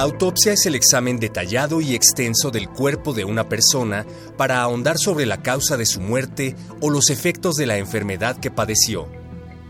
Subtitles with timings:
[0.00, 4.06] La autopsia es el examen detallado y extenso del cuerpo de una persona
[4.38, 8.50] para ahondar sobre la causa de su muerte o los efectos de la enfermedad que
[8.50, 9.10] padeció.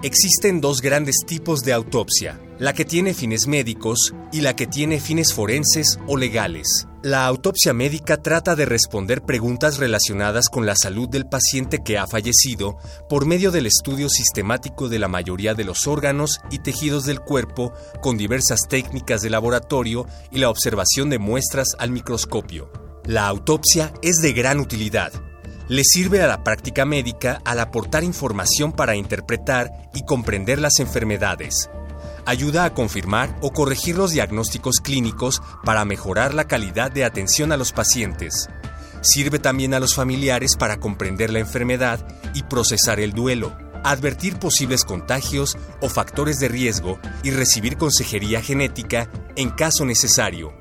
[0.04, 5.00] Existen dos grandes tipos de autopsia, la que tiene fines médicos y la que tiene
[5.00, 6.86] fines forenses o legales.
[7.02, 12.06] La autopsia médica trata de responder preguntas relacionadas con la salud del paciente que ha
[12.06, 12.76] fallecido
[13.08, 17.72] por medio del estudio sistemático de la mayoría de los órganos y tejidos del cuerpo
[18.02, 22.70] con diversas técnicas de laboratorio y la observación de muestras al microscopio.
[23.06, 25.12] La autopsia es de gran utilidad
[25.70, 31.70] le sirve a la práctica médica al aportar información para interpretar y comprender las enfermedades.
[32.26, 37.56] Ayuda a confirmar o corregir los diagnósticos clínicos para mejorar la calidad de atención a
[37.56, 38.48] los pacientes.
[39.00, 44.84] Sirve también a los familiares para comprender la enfermedad y procesar el duelo, advertir posibles
[44.84, 50.52] contagios o factores de riesgo y recibir consejería genética en caso necesario.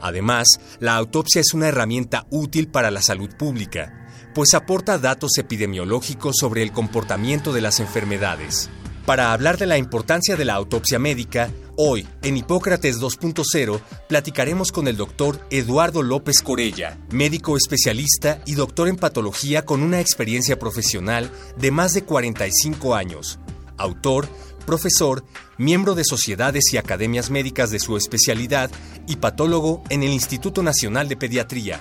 [0.00, 0.46] Además,
[0.78, 4.00] la autopsia es una herramienta útil para la salud pública
[4.34, 8.70] pues aporta datos epidemiológicos sobre el comportamiento de las enfermedades.
[9.06, 14.86] Para hablar de la importancia de la autopsia médica, hoy, en Hipócrates 2.0, platicaremos con
[14.86, 21.30] el doctor Eduardo López Corella, médico especialista y doctor en patología con una experiencia profesional
[21.56, 23.38] de más de 45 años,
[23.78, 24.28] autor,
[24.66, 25.24] profesor,
[25.58, 28.70] miembro de sociedades y academias médicas de su especialidad
[29.08, 31.80] y patólogo en el Instituto Nacional de Pediatría.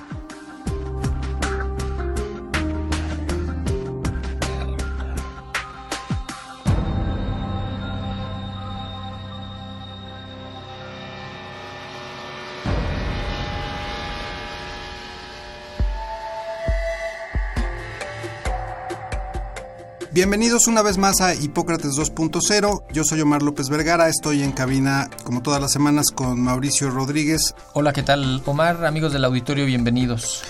[20.20, 22.84] Bienvenidos una vez más a Hipócrates 2.0.
[22.92, 27.56] Yo soy Omar López Vergara, estoy en cabina como todas las semanas con Mauricio Rodríguez.
[27.72, 28.42] Hola, ¿qué tal?
[28.46, 30.44] Omar, amigos del auditorio, bienvenidos.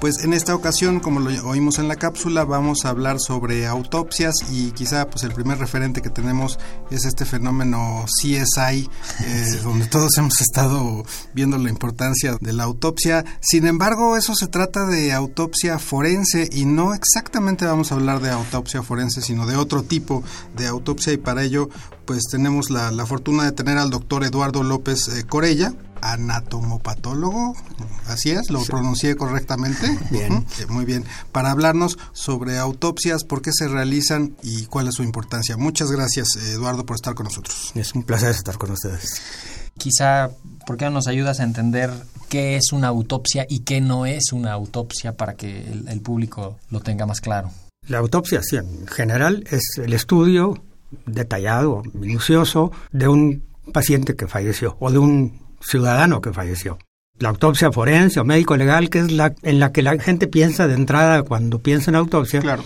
[0.00, 4.34] Pues en esta ocasión, como lo oímos en la cápsula, vamos a hablar sobre autopsias
[4.50, 6.58] y quizá pues el primer referente que tenemos
[6.90, 8.90] es este fenómeno CSI,
[9.24, 11.02] eh, donde todos hemos estado
[11.32, 13.24] viendo la importancia de la autopsia.
[13.40, 18.30] Sin embargo, eso se trata de autopsia forense y no exactamente vamos a hablar de
[18.30, 20.22] autopsia forense, sino de otro tipo
[20.56, 21.14] de autopsia.
[21.14, 21.70] Y para ello
[22.06, 25.74] pues tenemos la, fortuna de tener al doctor Eduardo López eh, Corella,
[26.12, 27.54] anatomopatólogo,
[28.06, 29.86] así es, lo pronuncié correctamente.
[30.10, 30.46] Bien.
[30.68, 31.04] Muy bien.
[31.32, 35.56] Para hablarnos sobre autopsias, por qué se realizan y cuál es su importancia.
[35.56, 37.72] Muchas gracias, Eduardo, por estar con nosotros.
[37.74, 39.20] Es un placer estar con ustedes.
[39.78, 40.30] Quizá,
[40.66, 41.90] ¿por qué no nos ayudas a entender
[42.28, 46.80] qué es una autopsia y qué no es una autopsia para que el, público lo
[46.80, 47.50] tenga más claro?
[47.86, 50.62] La autopsia, sí, en general, es el estudio
[51.04, 56.78] detallado, minucioso, de un paciente que falleció o de un ciudadano que falleció.
[57.18, 60.66] La autopsia forense o médico legal, que es la en la que la gente piensa
[60.66, 62.62] de entrada cuando piensa en autopsia, claro.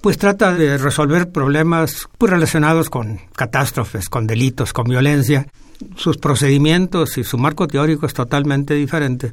[0.00, 5.46] pues trata de resolver problemas pues, relacionados con catástrofes, con delitos, con violencia.
[5.96, 9.32] Sus procedimientos y su marco teórico es totalmente diferente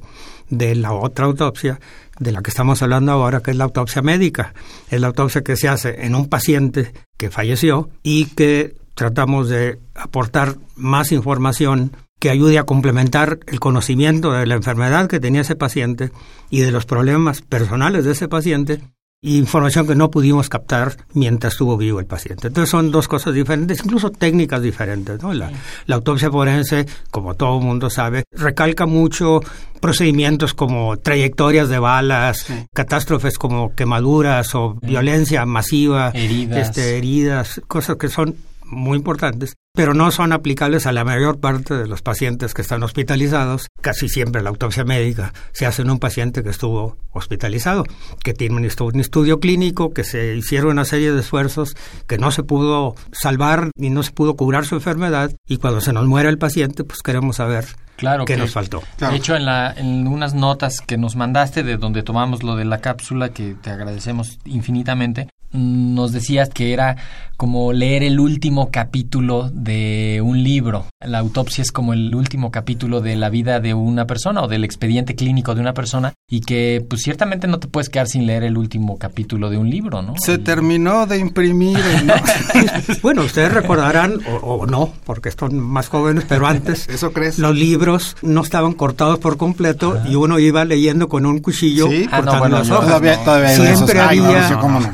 [0.50, 1.80] de la otra autopsia
[2.20, 4.54] de la que estamos hablando ahora, que es la autopsia médica.
[4.90, 9.80] Es la autopsia que se hace en un paciente que falleció y que tratamos de
[9.96, 15.56] aportar más información que ayude a complementar el conocimiento de la enfermedad que tenía ese
[15.56, 16.12] paciente
[16.50, 18.82] y de los problemas personales de ese paciente
[19.22, 22.48] información que no pudimos captar mientras estuvo vivo el paciente.
[22.48, 25.22] Entonces son dos cosas diferentes, incluso técnicas diferentes.
[25.22, 25.34] ¿no?
[25.34, 25.52] La,
[25.90, 29.42] autopsia forense, como todo el mundo sabe, recalca mucho
[29.82, 36.70] procedimientos como trayectorias de balas, catástrofes como quemaduras o violencia masiva, heridas.
[36.70, 41.74] Este, heridas, cosas que son muy importantes, pero no son aplicables a la mayor parte
[41.74, 43.70] de los pacientes que están hospitalizados.
[43.80, 47.86] Casi siempre la autopsia médica se hace en un paciente que estuvo hospitalizado,
[48.22, 51.78] que tiene un estudio, clínico, que se hicieron una serie de esfuerzos,
[52.08, 55.94] que no se pudo salvar ni no se pudo curar su enfermedad y cuando se
[55.94, 57.64] nos muere el paciente, pues queremos saber
[57.96, 58.82] Claro ¿Qué nos faltó?
[58.98, 62.64] De hecho, en, la, en unas notas que nos mandaste de donde tomamos lo de
[62.64, 66.98] la cápsula, que te agradecemos infinitamente, nos decías que era
[67.40, 70.88] como leer el último capítulo de un libro.
[71.00, 74.66] La autopsia es como el último capítulo de la vida de una persona o del
[74.66, 78.44] expediente clínico de una persona y que pues ciertamente no te puedes quedar sin leer
[78.44, 80.16] el último capítulo de un libro, ¿no?
[80.20, 81.80] Se terminó de imprimir.
[82.04, 82.14] ¿no?
[83.02, 87.40] bueno, ustedes recordarán, o, o, no, porque son más jóvenes, pero antes ¿Eso crees?
[87.40, 92.06] los libros no estaban cortados por completo y uno iba leyendo con un cuchillo ¿Sí?
[92.12, 92.88] Ah, no, cortando bueno, las no, hojas.
[92.88, 93.76] Todavía, todavía.
[93.76, 94.94] Siempre había, Mauricio, ¿cómo no?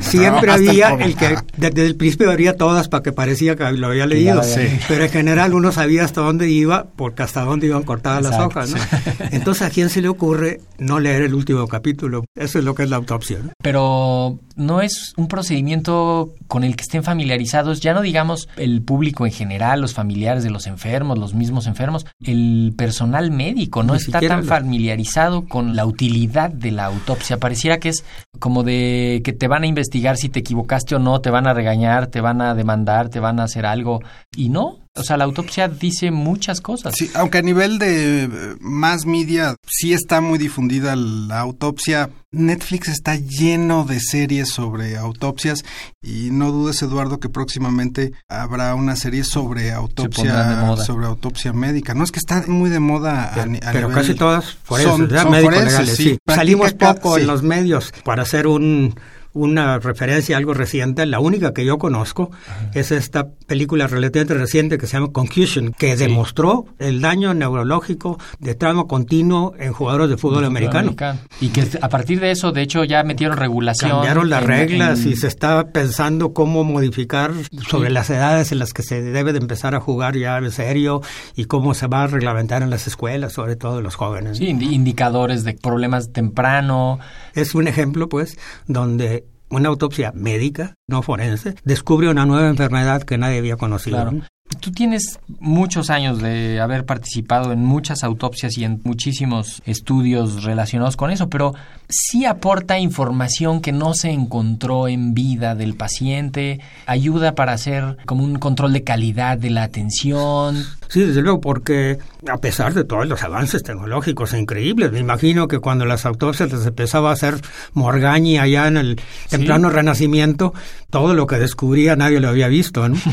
[0.54, 4.06] Siempre había el que desde el principio abría todas para que parecía que lo había
[4.06, 4.40] leído.
[4.88, 8.70] Pero en general uno sabía hasta dónde iba porque hasta dónde iban cortadas las hojas.
[8.70, 8.76] ¿no?
[9.32, 12.24] Entonces, ¿a quién se le ocurre no leer el último capítulo?
[12.36, 13.38] Eso es lo que es la autopsia.
[13.42, 13.50] ¿no?
[13.62, 19.26] Pero no es un procedimiento con el que estén familiarizados, ya no digamos el público
[19.26, 23.98] en general, los familiares de los enfermos, los mismos enfermos, el personal médico no Ni
[24.00, 27.38] está tan lo- familiarizado con la utilidad de la autopsia.
[27.38, 28.04] Pareciera que es
[28.38, 31.54] como de que te van a investigar si te equivocaste o no, te van a
[31.54, 34.00] regañar, te van a demandar, te van a hacer algo.
[34.36, 36.94] Y no, o sea, la autopsia dice muchas cosas.
[36.96, 38.28] Sí, aunque a nivel de eh,
[38.60, 42.10] más media sí está muy difundida la autopsia.
[42.32, 45.64] Netflix está lleno de series sobre autopsias
[46.02, 50.84] y no dudes Eduardo que próximamente habrá una serie sobre autopsia moda.
[50.84, 51.94] sobre autopsia médica.
[51.94, 55.08] No es que está muy de moda a, ni- a pero nivel- casi todas Son-
[55.08, 56.18] son médicos forenses, legales, sí.
[56.26, 57.22] Salimos poco sí.
[57.22, 58.94] en los medios para hacer un,
[59.36, 61.04] una referencia a algo reciente.
[61.06, 62.30] La única que yo conozco
[62.74, 68.54] es esta película relativamente reciente que se llama Concussion, que demostró el daño neurológico de
[68.54, 70.94] trauma continuo en jugadores de fútbol americano.
[71.40, 73.90] Y que a partir de eso, de hecho, ya metieron regulación.
[73.90, 77.32] Cambiaron las en- reglas en- y se está pensando cómo modificar
[77.68, 81.02] sobre las edades en las que se debe de empezar a jugar ya en serio
[81.34, 84.38] y cómo se va a reglamentar en las escuelas, sobre todo los jóvenes.
[84.38, 86.98] Sí, indi- indicadores de problemas temprano.
[87.36, 93.18] Es un ejemplo, pues, donde una autopsia médica, no forense, descubre una nueva enfermedad que
[93.18, 93.96] nadie había conocido.
[93.98, 94.22] Claro.
[94.60, 100.96] Tú tienes muchos años de haber participado en muchas autopsias y en muchísimos estudios relacionados
[100.96, 101.54] con eso, pero
[101.88, 108.24] sí aporta información que no se encontró en vida del paciente, ayuda para hacer como
[108.24, 110.64] un control de calidad de la atención.
[110.88, 115.58] Sí, desde luego, porque a pesar de todos los avances tecnológicos increíbles, me imagino que
[115.58, 117.40] cuando las autopsias les empezaba a hacer
[117.72, 120.54] Morgañi allá en el temprano renacimiento,
[120.90, 122.96] todo lo que descubría nadie lo había visto, ¿no?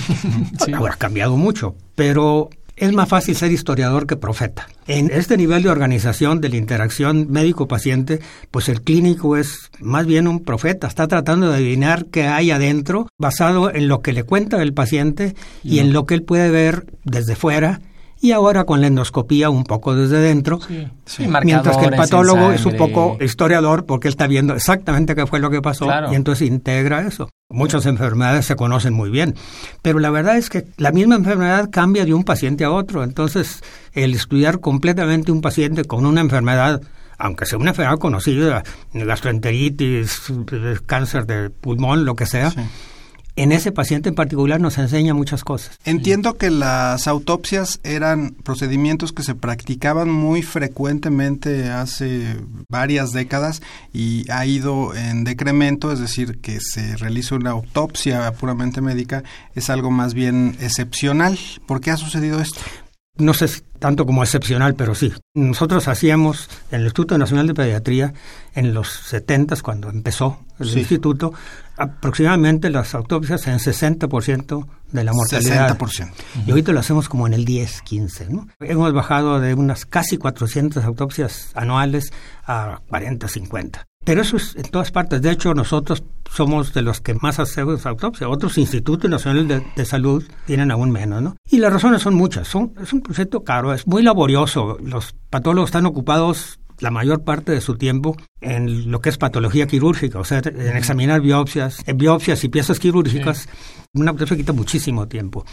[0.63, 0.71] Sí.
[0.71, 4.67] Ahora ha cambiado mucho, pero es más fácil ser historiador que profeta.
[4.87, 8.19] En este nivel de organización de la interacción médico-paciente,
[8.51, 13.07] pues el clínico es más bien un profeta, está tratando de adivinar qué hay adentro
[13.17, 16.87] basado en lo que le cuenta el paciente y en lo que él puede ver
[17.05, 17.79] desde fuera
[18.23, 20.59] y ahora con la endoscopía un poco desde dentro.
[21.05, 25.27] Sí, Mientras que el patólogo es un poco historiador porque él está viendo exactamente qué
[25.27, 26.13] fue lo que pasó Claro.
[26.13, 27.29] y entonces integra eso.
[27.49, 29.35] Muchas enfermedades se conocen muy bien,
[29.81, 33.03] pero la verdad es que la misma enfermedad cambia de un paciente a otro.
[33.03, 33.61] Entonces,
[33.91, 36.81] el estudiar completamente un paciente con una enfermedad,
[37.17, 42.53] aunque sea una enfermedad conocida, gastroenteritis, eh, cáncer de pulmón, lo que sea,
[43.35, 45.79] en ese paciente en particular nos enseña muchas cosas.
[45.85, 52.37] Entiendo que las autopsias eran procedimientos que se practicaban muy frecuentemente hace
[52.69, 58.81] varias décadas y ha ido en decremento, es decir, que se realiza una autopsia puramente
[58.81, 59.23] médica
[59.55, 61.37] es algo más bien excepcional.
[61.65, 62.59] ¿Por qué ha sucedido esto?
[63.17, 65.13] No sé si tanto como excepcional, pero sí.
[65.35, 68.13] Nosotros hacíamos en el Instituto Nacional de Pediatría
[68.55, 70.79] en los 70 cuando empezó el Sí.
[70.79, 71.33] instituto,
[71.77, 75.67] aproximadamente las autopsias en 60% de la mortalidad.
[75.77, 76.13] 60%.
[76.45, 78.47] Y ahorita lo hacemos como en el 10, 15, ¿no?
[78.59, 82.11] Hemos bajado de unas casi 400 autopsias anuales
[82.45, 83.85] a 40, 50.
[84.03, 85.21] Pero eso es en todas partes.
[85.21, 88.27] De hecho, nosotros somos de los que más hacemos autopsia.
[88.27, 91.35] Otros institutos nacionales de, de salud tienen aún menos, ¿no?
[91.49, 92.47] Y las razones son muchas.
[92.47, 94.77] Son, es un proyecto caro, es muy laborioso.
[94.83, 99.67] Los patólogos están ocupados la mayor parte de su tiempo en lo que es patología
[99.67, 103.47] quirúrgica, o sea, en examinar biopsias, en biopsias y piezas quirúrgicas.
[103.93, 105.45] Una autopsia quita muchísimo tiempo.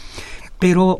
[0.59, 0.99] Pero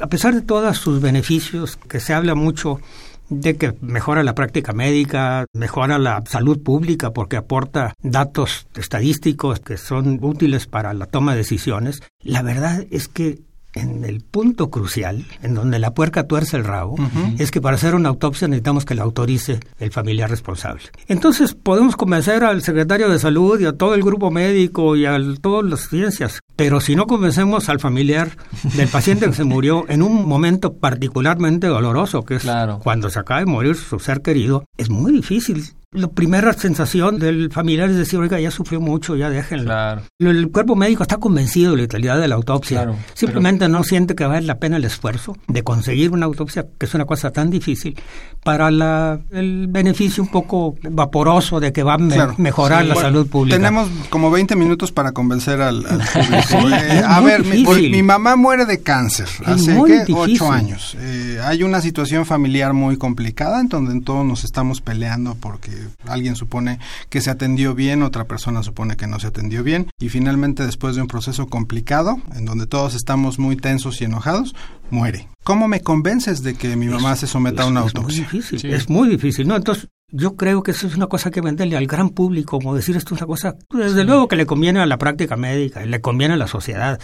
[0.00, 2.80] a pesar de todos sus beneficios, que se habla mucho
[3.28, 9.76] de que mejora la práctica médica, mejora la salud pública porque aporta datos estadísticos que
[9.76, 13.40] son útiles para la toma de decisiones, la verdad es que
[13.74, 16.96] en el punto crucial, en donde la puerca tuerce el rabo,
[17.38, 20.82] es que para hacer una autopsia necesitamos que la autorice el familiar responsable.
[21.08, 25.18] Entonces podemos convencer al secretario de salud y a todo el grupo médico y a
[25.40, 28.30] todas las ciencias, pero si no convencemos al familiar
[28.74, 32.80] del paciente que se murió en un momento particularmente doloroso, que es Claro.
[32.82, 35.64] cuando se acaba de morir su ser querido, es muy difícil
[35.94, 39.72] la primera sensación del familiar es decir, oiga, ya sufrió mucho, ya déjenlo.
[40.18, 42.92] El cuerpo médico está convencido de la utilidad de la autopsia.
[43.14, 46.94] Simplemente no siente que vale la pena el esfuerzo de conseguir una autopsia, que es
[46.94, 47.96] una cosa tan difícil,
[48.42, 51.98] para la, el beneficio un poco vaporoso de que va a
[52.38, 53.56] mejorar la salud pública.
[53.56, 55.82] Tenemos como 20 minutos para convencer al,
[56.50, 56.76] público.
[56.76, 60.12] Eh, a ver, mi, mamá muere de cáncer hace ¿qué?
[60.12, 60.96] ocho años.
[60.98, 66.36] Eh, hay una situación familiar muy complicada en donde todos nos estamos peleando porque alguien
[66.36, 70.64] supone que se atendió bien, otra persona supone que no se atendió bien y finalmente
[70.64, 74.54] después de un proceso complicado en donde todos estamos muy tensos y enojados,
[74.90, 75.28] muere.
[75.44, 78.24] ¿Cómo me convences de que mi mamá se someta a una autopsia?
[78.24, 79.56] Es muy difícil, es muy difícil, ¿no?
[79.56, 82.96] Entonces, yo creo que eso es una cosa que venderle al gran público, como decir
[82.96, 86.34] esto es una cosa, desde luego que le conviene a la práctica médica, le conviene
[86.34, 87.00] a la sociedad,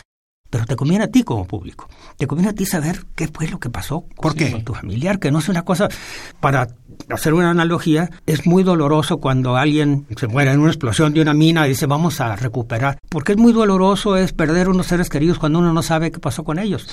[0.48, 1.88] pero te conviene a ti como público.
[2.16, 4.34] Te conviene a ti saber qué fue lo que pasó con
[4.64, 5.88] tu familiar, que no es una cosa,
[6.40, 6.68] para
[7.08, 11.34] hacer una analogía, es muy doloroso cuando alguien se muere en una explosión de una
[11.34, 12.98] mina y dice vamos a recuperar.
[13.08, 16.44] Porque es muy doloroso es perder unos seres queridos cuando uno no sabe qué pasó
[16.44, 16.88] con ellos.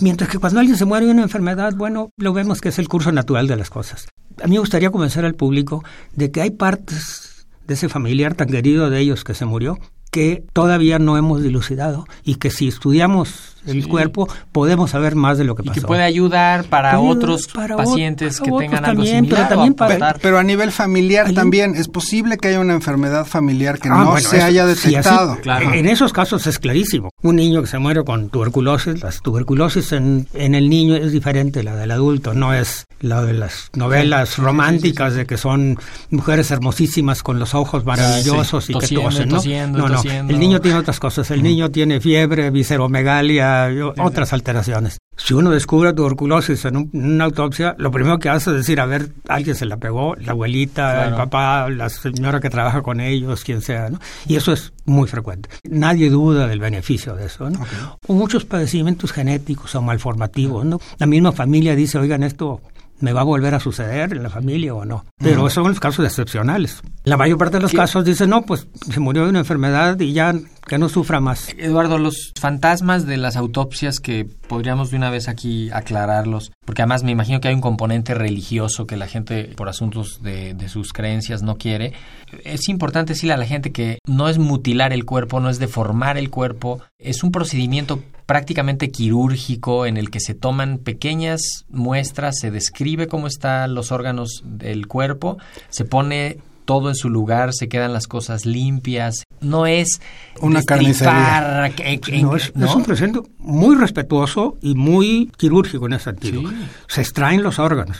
[0.00, 2.88] Mientras que cuando alguien se muere de una enfermedad, bueno, lo vemos que es el
[2.88, 4.08] curso natural de las cosas.
[4.42, 5.84] A mí me gustaría convencer al público
[6.14, 9.78] de que hay partes de ese familiar tan querido de ellos que se murió
[10.10, 15.44] que todavía no hemos dilucidado y que si estudiamos el cuerpo podemos saber más de
[15.44, 15.78] lo que pasó.
[15.78, 19.48] Y que puede ayudar para otros pacientes que tengan algo similar.
[19.48, 19.74] Pero, también
[20.20, 24.18] pero, a nivel familiar también, ¿es posible que haya una enfermedad familiar que ah, no
[24.18, 25.38] se haya detectado?
[25.72, 27.10] En esos casos es clarísimo.
[27.22, 31.62] Un niño que se muere con tuberculosis, la tuberculosis en, en el niño es diferente
[31.62, 35.78] la del adulto, no es la de las novelas románticas de que son
[36.10, 39.40] mujeres hermosísimas con los ojos maravillosos y que tosen, ¿no?
[39.68, 43.49] no, no, el niño tiene otras cosas, el niño tiene fiebre, visceromegalia,
[43.98, 44.98] otras alteraciones.
[45.16, 49.10] Si uno descubre tuberculosis en, una autopsia, lo primero que hace es decir, a ver,
[49.28, 53.60] alguien se la pegó, la abuelita, el papá, la señora que trabaja con ellos, quien
[53.60, 54.00] sea, ¿no?
[54.26, 55.50] Y eso es muy frecuente.
[55.64, 57.60] Nadie duda del beneficio de eso, ¿no?
[58.06, 60.80] O muchos padecimientos genéticos o malformativos, ¿no?
[60.98, 62.60] La misma familia dice, oigan, esto
[63.00, 65.04] me va a volver a suceder en la familia o no.
[65.18, 66.82] Pero esos son los casos excepcionales.
[67.04, 70.12] La mayor parte de los casos dicen, no, pues se murió de una enfermedad y
[70.12, 70.34] ya
[70.66, 71.48] que no sufra más.
[71.58, 77.02] Eduardo, los fantasmas de las autopsias que podríamos de una vez aquí aclararlos, porque además
[77.02, 80.92] me imagino que hay un componente religioso que la gente por asuntos de, de sus
[80.92, 81.94] creencias no quiere.
[82.44, 86.18] Es importante decirle a la gente que no es mutilar el cuerpo, no es deformar
[86.18, 88.00] el cuerpo, es un procedimiento
[88.30, 94.44] prácticamente quirúrgico en el que se toman pequeñas muestras, se describe cómo están los órganos
[94.44, 99.24] del cuerpo, se pone todo en su lugar, se quedan las cosas limpias.
[99.40, 100.00] No es
[100.40, 101.72] una carnicería.
[102.22, 106.42] no, es, un procedimiento muy respetuoso y muy quirúrgico en ese sentido.
[106.86, 107.98] Se extraen los órganos.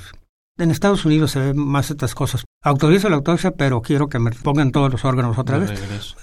[0.58, 2.44] En Estados Unidos se ven más estas cosas.
[2.62, 5.72] Autorizo la autopsia, pero quiero que me pongan todos los órganos otra vez.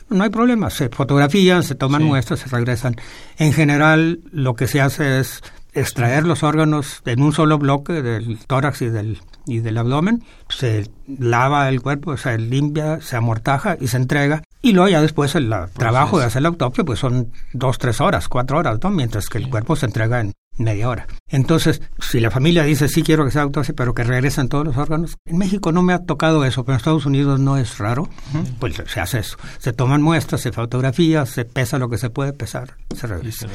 [0.10, 0.70] No hay problema.
[0.70, 2.96] Se fotografían, se toman muestras, se regresan.
[3.40, 5.42] En general, lo que se hace es
[5.74, 10.24] extraer los órganos en un solo bloque del tórax y del, y del abdomen.
[10.48, 14.44] Se lava el cuerpo, se limpia, se amortaja y se entrega.
[14.62, 18.28] Y luego ya después el trabajo de hacer la autopsia pues son dos, tres horas,
[18.28, 18.92] cuatro horas, ¿no?
[18.92, 21.08] Mientras que el cuerpo se entrega en media hora.
[21.30, 24.78] Entonces, si la familia dice sí quiero que sea autopsia, pero que regresen todos los
[24.78, 28.10] órganos, en México no me ha tocado eso, pero en Estados Unidos no es raro,
[28.60, 29.38] pues se hace eso.
[29.60, 33.48] Se toman muestras, se fotografía, se pesa lo que se puede pesar, se regresa.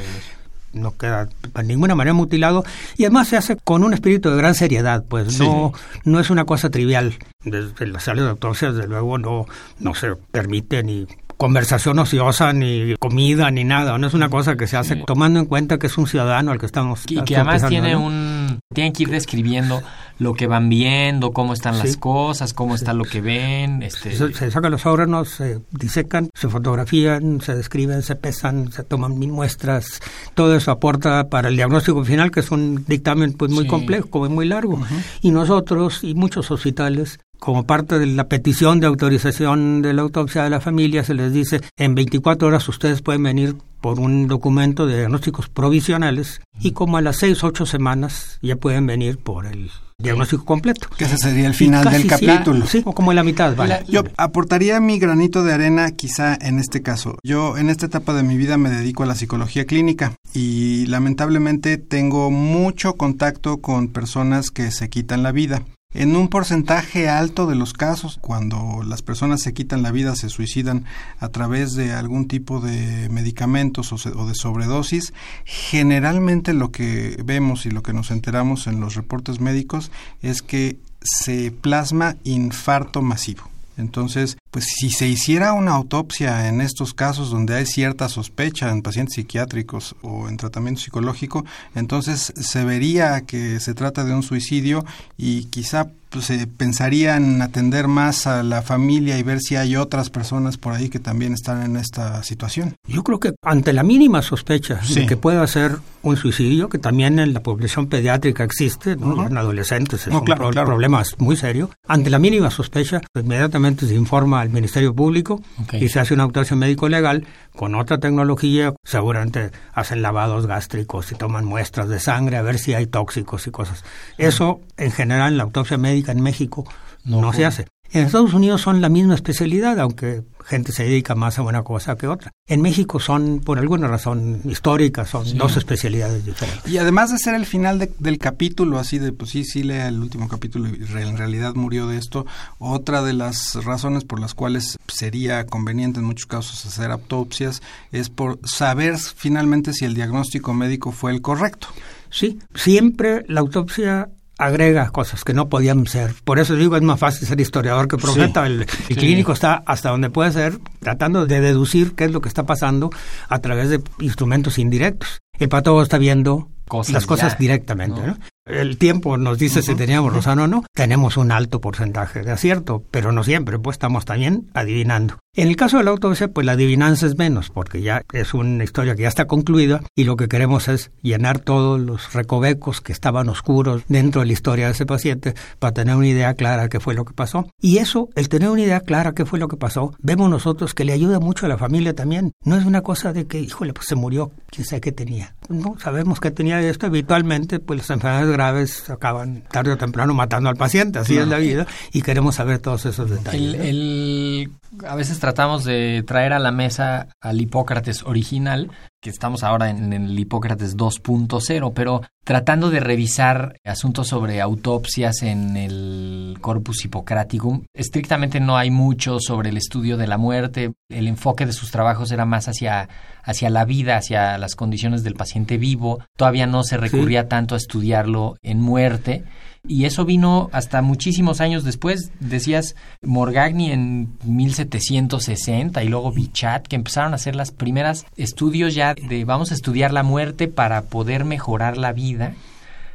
[0.72, 2.64] No queda de ninguna manera mutilado
[2.96, 5.72] y además se hace con un espíritu de gran seriedad, pues no
[6.04, 7.14] no es una cosa trivial.
[7.44, 9.46] Desde la sala de autopsia, desde luego, no,
[9.80, 13.98] no se permite ni conversación ociosa, ni comida, ni nada.
[13.98, 16.58] No es una cosa que se hace tomando en cuenta que es un ciudadano al
[16.58, 17.02] que estamos.
[17.08, 18.60] Y que además tiene un.
[18.72, 19.82] Tienen que ir describiendo
[20.18, 23.82] lo que van viendo, cómo están las cosas, cómo está lo que ven.
[23.82, 24.14] Este...
[24.16, 29.30] Se, sacan los órganos, se disecan, se fotografían, se describen, se pesan, se toman mil
[29.30, 30.00] muestras.
[30.34, 34.46] Todo eso aporta para el diagnóstico final, que es un dictamen pues muy complejo, muy
[34.46, 34.80] largo.
[35.20, 40.44] Y nosotros y muchos hospitales como parte de la petición de autorización de la autopsia
[40.44, 44.86] de la familia, se les dice, en 24 horas ustedes pueden venir por un documento
[44.86, 49.70] de diagnósticos provisionales y como a las 6, 8 semanas ya pueden venir por el
[49.98, 50.88] diagnóstico completo.
[50.96, 52.66] Que ese sería el final del capítulo.
[52.66, 53.54] sí, o como en la mitad.
[53.54, 53.84] Vale.
[53.88, 57.18] Yo aportaría mi granito de arena quizá en este caso.
[57.22, 61.76] Yo en esta etapa de mi vida me dedico a la psicología clínica y lamentablemente
[61.76, 65.64] tengo mucho contacto con personas que se quitan la vida.
[65.94, 70.30] En un porcentaje alto de los casos, cuando las personas se quitan la vida, se
[70.30, 70.86] suicidan
[71.18, 75.12] a través de algún tipo de medicamentos o, de sobredosis,
[75.44, 79.90] generalmente lo que vemos y lo que nos enteramos en los reportes médicos
[80.22, 83.51] es que se plasma infarto masivo.
[83.76, 88.82] Entonces, pues si se hiciera una autopsia en estos casos donde hay cierta sospecha en
[88.82, 94.84] pacientes psiquiátricos o en tratamiento psicológico, entonces se vería que se trata de un suicidio
[95.16, 99.76] y quizá pues, se pensaría en atender más a la familia y ver si hay
[99.76, 102.74] otras personas por ahí que también están en esta situación.
[102.86, 107.18] Yo creo que ante la mínima sospecha de que pueda ser un suicidio, que también
[107.18, 109.26] en la población pediátrica existe, ¿no?
[109.26, 114.50] en adolescentes es un problema muy serio, ante la mínima sospecha, inmediatamente se informa al
[114.50, 115.40] Ministerio Público
[115.72, 121.44] y se hace una autopsia médico-legal con otra tecnología, seguramente hacen lavados gástricos y toman
[121.44, 123.84] muestras de sangre a ver si hay tóxicos y cosas.
[124.18, 126.64] Eso, en general, en la autopsia médica en México
[127.04, 127.66] no, se hace.
[127.92, 131.94] En Estados Unidos son la misma especialidad, aunque gente se dedica más a una cosa
[131.96, 132.32] que otra.
[132.46, 136.72] En México son, por alguna razón histórica, son dos especialidades diferentes.
[136.72, 140.00] Y además de ser el final del capítulo, así de, pues sí, sí lea el
[140.00, 142.24] último capítulo y en realidad murió de esto,
[142.58, 148.08] otra de las razones por las cuales sería conveniente en muchos casos hacer autopsias es
[148.08, 151.68] por saber finalmente si el diagnóstico médico fue el correcto.
[152.10, 154.08] Sí, siempre la autopsia
[154.42, 156.14] agrega cosas que no podían ser.
[156.24, 158.46] Por eso digo, es más fácil ser historiador que profeta.
[158.46, 162.44] el, clínico está hasta donde puede ser tratando de deducir qué es lo que está
[162.44, 162.90] pasando
[163.28, 165.20] a través de instrumentos indirectos.
[165.38, 166.48] El patólogo está viendo
[166.88, 168.00] las cosas directamente.
[168.00, 168.16] ¿no?
[168.44, 170.64] El tiempo nos dice si teníamos razón o no.
[170.74, 175.18] Tenemos un alto porcentaje de acierto, pero no siempre, pues estamos también adivinando.
[175.34, 178.64] En el caso de la autopsia, pues la adivinanza es menos, porque ya es una
[178.64, 182.92] historia que ya está concluida y lo que queremos es llenar todos los recovecos que
[182.92, 186.68] estaban oscuros dentro de la historia de ese paciente para tener una idea clara de
[186.68, 187.46] qué fue lo que pasó.
[187.62, 190.74] Y eso, el tener una idea clara de qué fue lo que pasó, vemos nosotros
[190.74, 192.32] que le ayuda mucho a la familia también.
[192.44, 195.34] No es una cosa de que, híjole, pues se murió, quién sabe qué tenía.
[195.48, 196.88] No, sabemos que tenía esto.
[196.88, 201.38] Habitualmente, pues las enfermedades graves acaban tarde o temprano matando al paciente, así es la
[201.38, 203.54] vida, y queremos saber todos esos detalles.
[203.54, 204.50] el,
[204.86, 209.92] a veces tratamos de traer a la mesa al Hipócrates original, que estamos ahora en
[209.92, 217.64] el Hipócrates 2.0, pero tratando de revisar asuntos sobre autopsias en el Corpus Hippocraticum.
[217.74, 220.72] Estrictamente no hay mucho sobre el estudio de la muerte.
[220.88, 222.88] El enfoque de sus trabajos era más hacia,
[223.22, 226.02] hacia la vida, hacia las condiciones del paciente vivo.
[226.16, 229.24] Todavía no se recurría tanto a estudiarlo en muerte.
[229.66, 232.10] Y eso vino hasta muchísimos años después.
[232.18, 238.94] Decías Morgagni en 1760 y luego Bichat, que empezaron a hacer las primeras estudios ya
[238.94, 242.34] de vamos a estudiar la muerte para poder mejorar la vida.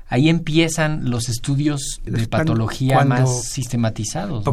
[0.10, 4.44] Ahí empiezan los estudios de patología más sistematizados.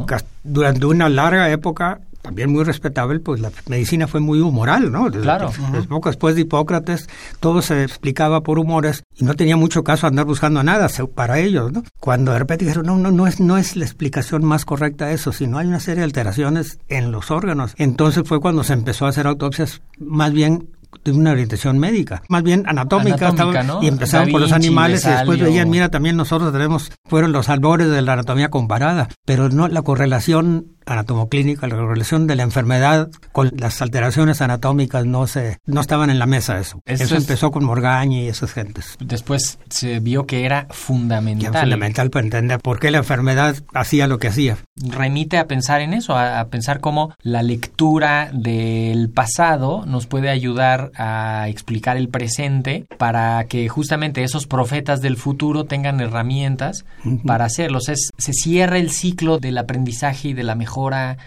[0.44, 5.10] Durante una larga época también muy respetable, pues la medicina fue muy humoral, ¿no?
[5.10, 5.52] claro.
[5.86, 7.06] poco después de Hipócrates,
[7.38, 11.70] todo se explicaba por humores y no tenía mucho caso andar buscando nada para ellos,
[11.70, 11.82] ¿no?
[12.00, 15.32] Cuando de repente dijeron, no, no, no es, no es la explicación más correcta eso,
[15.32, 17.74] sino hay una serie de alteraciones en los órganos.
[17.76, 20.70] Entonces fue cuando se empezó a hacer autopsias más bien
[21.04, 23.34] de una orientación médica, más bien anatómica,
[23.82, 27.90] y empezaron por los animales y después veían, mira, también nosotros tenemos, fueron los albores
[27.90, 33.50] de la anatomía comparada, pero no la correlación anatomoclínica, la relación de la enfermedad con
[33.56, 36.80] las alteraciones anatómicas no se no estaban en la mesa eso.
[36.84, 38.96] Eso, empezó con Morgañi y esas gentes.
[39.00, 41.50] Después se vio que era fundamental.
[41.50, 44.58] Era fundamental para entender por qué la enfermedad hacía lo que hacía.
[44.76, 50.90] Remite a pensar en eso, a, pensar cómo la lectura del pasado nos puede ayudar
[50.96, 56.84] a explicar el presente para que justamente esos profetas del futuro tengan herramientas
[57.24, 57.88] para hacerlos.
[57.88, 60.73] Es, se cierra el ciclo del aprendizaje y de la mejora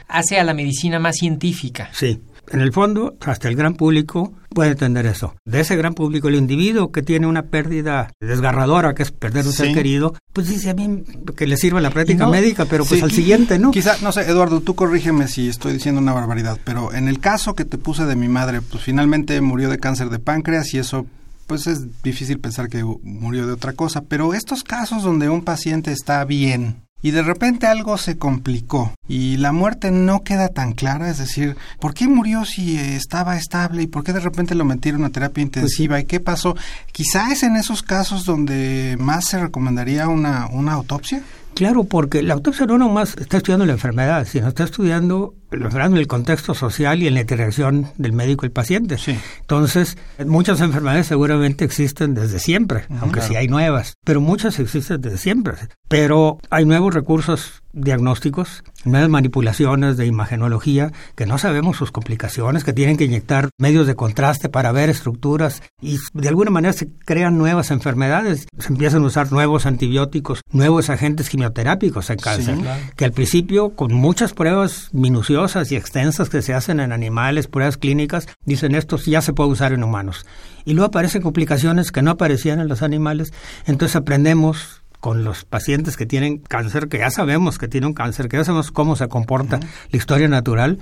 [0.08, 1.90] hace a la medicina más científica.
[1.94, 2.22] Sí.
[2.50, 5.36] En el fondo, hasta el gran público puede entender eso.
[5.46, 9.52] De ese gran público, el individuo que tiene una pérdida desgarradora, que es perder un
[9.52, 11.04] ser querido, pues dice a mí
[11.36, 13.72] que le sirva la práctica médica, pero pues al siguiente, ¿no?
[13.72, 17.54] Quizá, no sé, Eduardo, tú corrígeme si estoy diciendo una barbaridad, pero en el caso
[17.54, 21.06] que te puse de mi madre, pues finalmente murió de cáncer de páncreas y eso
[21.48, 25.94] pues es difícil pensar que murió de otra cosa, pero estos casos donde un paciente
[25.94, 31.10] está bien, y de repente algo se complicó y la muerte no queda tan clara,
[31.10, 35.06] es decir, ¿por qué murió si estaba estable y por qué de repente lo metieron
[35.06, 36.56] a terapia pues intensiva y qué pasó?
[36.92, 41.22] Quizá es en esos casos donde más se recomendaría una, una autopsia.
[41.54, 45.92] Claro, porque la autopsia no nomás está estudiando la enfermedad, sino está estudiando la enfermedad
[45.92, 48.98] en el contexto social y en la interacción del médico y el paciente.
[48.98, 49.18] Sí.
[49.42, 55.18] Entonces, muchas enfermedades seguramente existen desde siempre, aunque sí hay nuevas, pero muchas existen desde
[55.18, 55.56] siempre.
[55.88, 62.74] Pero hay nuevos recursos diagnósticos, nuevas manipulaciones de imagenología que no sabemos sus complicaciones, que
[62.74, 67.38] tienen que inyectar medios de contraste para ver estructuras y de alguna manera se crean
[67.38, 72.58] nuevas enfermedades, se empiezan a usar nuevos antibióticos, nuevos agentes quimioterápicos en cáncer,
[72.96, 75.37] que al principio con muchas pruebas minuciosas
[75.72, 79.72] y extensas que se hacen en animales, pruebas clínicas, dicen esto ya se puede usar
[79.72, 80.26] en humanos.
[80.66, 83.34] Y luego aparecen complicaciones que no aparecían en los animales,
[83.68, 88.38] entonces aprendemos con los pacientes que tienen cáncer, que ya sabemos que tienen cáncer, que
[88.38, 90.80] ya sabemos cómo se comporta la historia natural,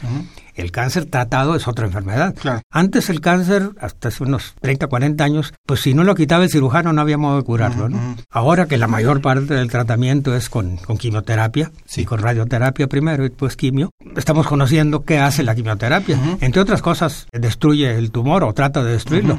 [0.55, 2.33] el cáncer tratado es otra enfermedad.
[2.35, 2.61] Claro.
[2.71, 6.49] Antes el cáncer, hasta hace unos 30, 40 años, pues si no lo quitaba el
[6.49, 7.89] cirujano no había modo de curarlo.
[7.89, 8.15] ¿no?
[8.29, 13.25] Ahora que la mayor parte del tratamiento es con, con quimioterapia, y con radioterapia primero
[13.25, 16.17] y después quimio, estamos conociendo qué hace la quimioterapia.
[16.41, 19.37] Entre otras cosas, destruye el tumor o trata de destruirlo,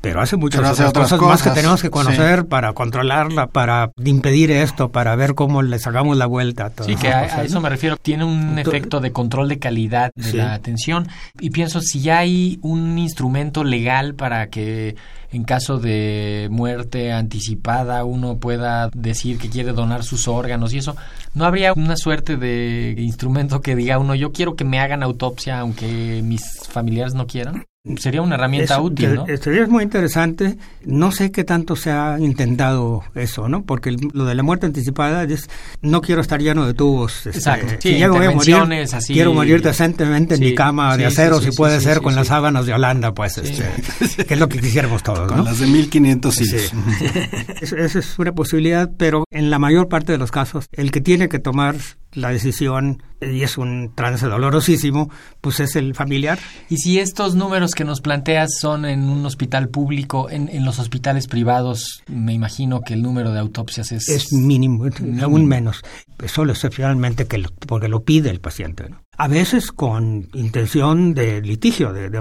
[0.00, 1.90] pero hace muchas Pero hace otras, otras cosas, más que tenemos que sí.
[1.92, 6.86] conocer para controlarla, para impedir esto, para ver cómo le sacamos la vuelta a todas
[6.86, 7.60] Sí, que a, eso ¿no?
[7.62, 7.96] me refiero.
[7.96, 10.36] Tiene un Entonces- efecto de control de calidad de Sí.
[10.36, 11.08] la atención.
[11.40, 14.96] Y pienso, si ya hay un instrumento legal para que
[15.30, 20.96] en caso de muerte anticipada uno pueda decir que quiere donar sus órganos y eso,
[21.34, 25.60] ¿no habría una suerte de instrumento que diga uno, yo quiero que me hagan autopsia
[25.60, 27.66] aunque mis familiares no quieran?
[27.98, 29.26] Sería una herramienta Eso, útil, ¿no?
[29.26, 30.56] Es muy interesante.
[30.84, 33.62] No sé qué tanto se ha intentado eso, ¿no?
[33.64, 35.48] Porque el- lo de la muerte anticipada es
[35.82, 37.26] no quiero estar lleno de tubos.
[37.26, 37.74] este, Exacto.
[37.80, 38.56] si Sí, ya voy a morir,
[38.92, 39.12] así.
[39.12, 41.98] quiero morir decentemente en mi cama de sí, acero, sí, sí, si puede sí, ser
[41.98, 42.30] sí, con sí, las sí.
[42.30, 43.64] sábanas de Holanda, pues, este,
[44.26, 45.44] que es lo que quisiéramos todos, Con ¿no?
[45.44, 46.44] las de 1500 Sí.
[46.44, 46.72] hilos.
[47.60, 51.00] Es- Esa es una posibilidad, pero en la mayor parte de los casos, el que
[51.00, 51.76] tiene que tomar
[52.16, 56.38] la decisión, y es un trance dolorosísimo, pues es el familiar.
[56.68, 60.78] Y si estos números que nos planteas son en un hospital público, en, en los
[60.78, 64.08] hospitales privados, me imagino que el número de autopsias es...
[64.08, 64.86] Es mínimo,
[65.22, 65.82] aún menos.
[66.26, 68.88] Solo excepcionalmente que lo- porque lo pide el paciente.
[68.90, 69.02] ¿no?
[69.16, 72.20] A veces con intención de litigio, de, de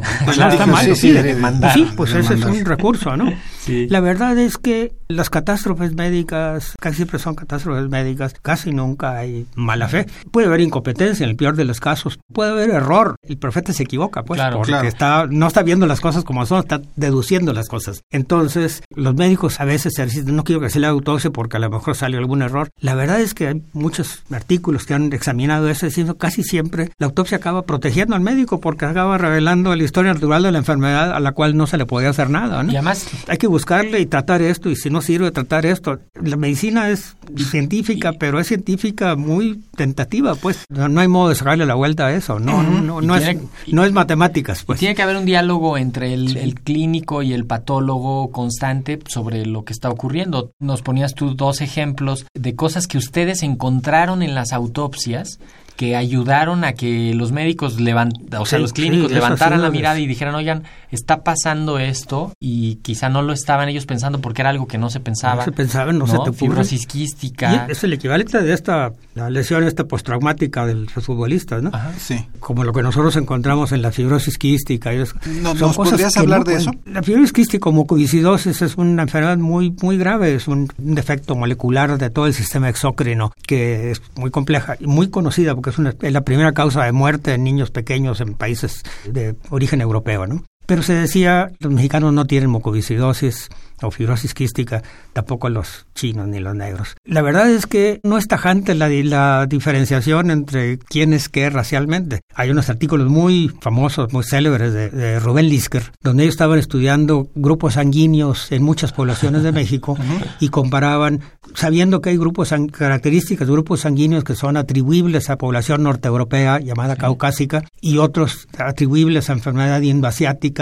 [1.73, 3.31] sí, pues ese es un recurso, ¿no?
[3.65, 3.88] Sí.
[3.89, 9.47] La verdad es que las catástrofes médicas casi siempre son catástrofes médicas, casi nunca hay
[9.55, 10.05] mala fe.
[10.29, 13.15] Puede haber incompetencia en el peor de los casos, puede haber error.
[13.23, 14.88] El profeta se equivoca, pues, Claro, porque claro.
[14.88, 18.03] está no está viendo las cosas como son, está deduciendo las cosas.
[18.12, 21.60] Entonces, los médicos a veces se dicen, no quiero que se le autopsia porque a
[21.60, 22.69] lo mejor salió algún error.
[22.79, 27.07] La verdad es que hay muchos artículos que han examinado eso diciendo casi siempre la
[27.07, 31.19] autopsia acaba protegiendo al médico porque acaba revelando la historia natural de la enfermedad a
[31.19, 32.71] la cual no se le podía hacer nada, ¿no?
[32.71, 35.99] Y además, hay que buscarle y tratar esto y si no sirve tratar esto.
[36.21, 37.15] La medicina es
[37.49, 40.65] científica pero es científica muy tentativa pues.
[40.69, 43.85] No, no hay modo de sacarle la vuelta a eso no no no, es no
[43.85, 44.79] es matemáticas pues.
[44.79, 49.63] tiene que haber un diálogo entre el, el clínico y el patólogo constante sobre lo
[49.63, 50.51] que está ocurriendo.
[50.59, 55.39] Nos ponías tú dos ejemplos de cosas que ustedes encontraron en las autopsias
[55.75, 59.69] que ayudaron a que los médicos levantaran, o sea, Sí, los clínicos sí, levantaran la
[59.69, 64.41] mirada y dijeran, oigan, está pasando esto y quizá no lo estaban ellos pensando porque
[64.41, 65.38] era algo que no se pensaba.
[65.38, 66.33] No se pensaba, no se te ocurre.
[66.35, 67.67] Fibrosis quística.
[67.67, 71.91] Y es el equivalente de esta la lesión esta postraumática de los futbolistas no Ajá.
[71.97, 72.25] Sí.
[72.39, 74.93] como lo que nosotros encontramos en la fibrosis quística.
[74.93, 75.15] y eso.
[75.41, 76.71] No- Son ¿nos cosas podrías hablar no de eso?
[76.85, 81.35] La fibrosis quística como mucoviscidosis es una enfermedad muy muy grave, es un, un defecto
[81.35, 85.78] molecular de todo el sistema exócrino que es muy compleja y muy conocida porque es,
[85.80, 90.28] una- es la primera causa de muerte en niños pequeños en países de origen europeo,
[90.28, 90.43] ¿no?
[90.65, 93.49] Pero se decía, los mexicanos no tienen mucoviscidosis
[93.82, 94.82] o fibrosis quística,
[95.13, 96.95] tampoco los chinos ni los negros.
[97.04, 102.21] La verdad es que no es tajante la, la diferenciación entre quién es qué racialmente.
[102.34, 107.28] Hay unos artículos muy famosos, muy célebres de, de Rubén Lisker, donde ellos estaban estudiando
[107.36, 109.97] grupos sanguíneos en muchas poblaciones de México
[110.39, 111.21] y comparaban,
[111.54, 117.63] sabiendo que hay grupos características, grupos sanguíneos que son atribuibles a población norteeuropea llamada caucásica
[117.82, 120.54] y otros atribuibles a enfermedad indoasiática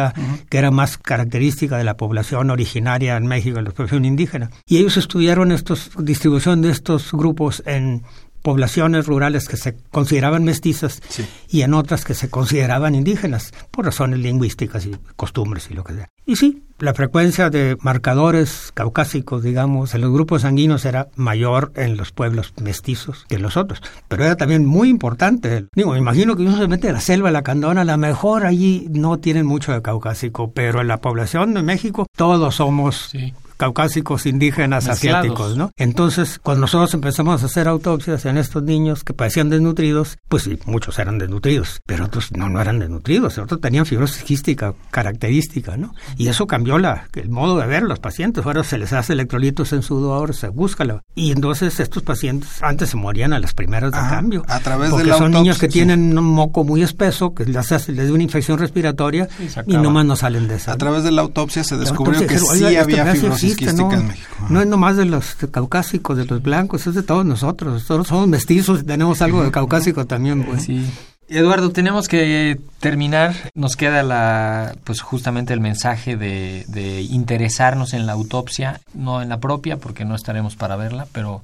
[0.50, 4.50] que era más característica de la población originaria en México, la población indígena.
[4.66, 8.04] Y ellos estudiaron estos distribución de estos grupos en
[8.44, 11.26] poblaciones rurales que se consideraban mestizas Sí.
[11.50, 15.94] y en otras que se consideraban indígenas por razones lingüísticas y costumbres y lo que
[15.94, 16.10] sea.
[16.26, 21.98] Y sí, la frecuencia de marcadores caucásicos, digamos, en los grupos sanguíneos era mayor en
[21.98, 25.66] los pueblos mestizos que en los otros, pero era también muy importante.
[25.76, 27.98] Digo, me imagino que uno se mete a la selva, a la candona, a lo
[27.98, 33.10] mejor allí no tienen mucho de caucásico, pero en la población de México todos somos
[33.12, 33.34] Sí.
[33.58, 35.20] Caucásicos, indígenas, Mezclados.
[35.20, 35.72] asiáticos, ¿no?
[35.78, 40.60] Entonces, cuando nosotros empezamos a hacer autopsias en estos niños que parecían desnutridos, pues sí,
[40.66, 45.94] muchos eran desnutridos, pero otros no, no eran desnutridos, otros tenían fibrosis quística característica, ¿no?
[46.18, 48.46] Y eso cambió la, el modo de ver los pacientes.
[48.46, 50.84] Ahora se les hace electrolitos en sudor, se busca.
[50.86, 54.44] la- Y entonces estos pacientes antes se morían a las primeras de Ajá, cambio.
[54.48, 55.74] a través de porque la son niños que sí.
[55.74, 59.82] tienen un moco muy espeso, que les, hace, les da una infección respiratoria y acaba.
[59.84, 60.74] nomás no salen de esa.
[60.74, 63.74] A través de la autopsia se descubrió autopsia que sí "Oiga, esta había fibrosis existe,
[63.74, 64.36] no, en México.
[64.50, 67.74] No es nomás de los caucásicos, de los blancos, es de todos nosotros.
[67.74, 70.44] Nosotros somos mestizos y tenemos algo de caucásico también.
[70.44, 70.64] pues.
[70.64, 70.86] Sí.
[71.30, 73.34] Eduardo, tenemos que terminar.
[73.56, 79.30] Nos queda la, pues justamente el mensaje de, de interesarnos en la autopsia, no en
[79.30, 81.42] la propia, porque no estaremos para verla, pero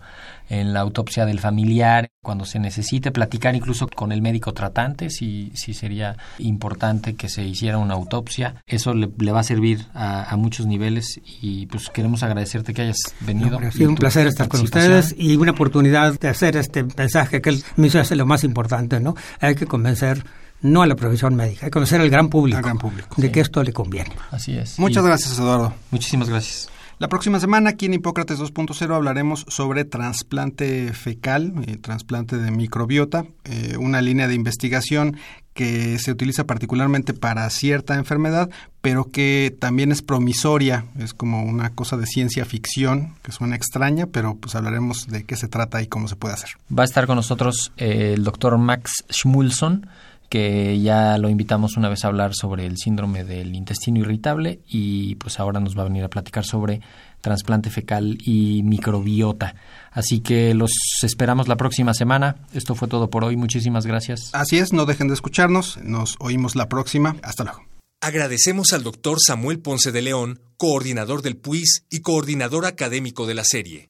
[0.49, 5.51] en la autopsia del familiar, cuando se necesite platicar incluso con el médico tratante, si,
[5.55, 8.55] si sería importante que se hiciera una autopsia.
[8.65, 12.81] Eso le, le va a servir a, a muchos niveles y pues queremos agradecerte que
[12.81, 13.59] hayas venido.
[13.61, 17.59] Y sido un placer estar con ustedes y una oportunidad de hacer este mensaje que
[17.75, 19.15] me hace lo más importante, ¿no?
[19.39, 20.23] Hay que convencer
[20.61, 23.27] no a la profesión médica, hay que convencer al gran público, Al gran público, de
[23.27, 23.31] sí.
[23.31, 24.11] que esto le conviene.
[24.31, 24.77] Así es.
[24.79, 25.73] Muchas Y gracias, Eduardo.
[25.91, 26.69] Muchísimas gracias.
[26.99, 33.23] La próxima semana aquí en Hipócrates 2.0 hablaremos sobre trasplante fecal, eh, trasplante de microbiota,
[33.45, 35.15] eh, una línea de investigación
[35.53, 38.49] que se utiliza particularmente para cierta enfermedad,
[38.81, 44.05] pero que también es promisoria, es como una cosa de ciencia ficción que suena extraña,
[44.05, 46.49] pero pues hablaremos de qué se trata y cómo se puede hacer.
[46.77, 49.87] Va a estar con nosotros eh, el doctor Max Schmulson,
[50.29, 55.15] que ya lo invitamos una vez a hablar sobre el síndrome del intestino irritable y
[55.15, 56.81] pues ahora nos va a venir a platicar sobre
[57.21, 59.55] trasplante fecal y microbiota.
[59.91, 62.37] Así que los esperamos la próxima semana.
[62.53, 63.35] Esto fue todo por hoy.
[63.35, 64.29] Muchísimas gracias.
[64.33, 67.63] Así es, no dejen de escucharnos, nos oímos la próxima, hasta luego.
[68.01, 73.43] Agradecemos al doctor Samuel Ponce de León, coordinador del PUIS y coordinador académico de la
[73.43, 73.89] serie.